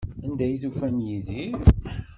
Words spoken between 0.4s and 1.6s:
ay d-tufam Yidir?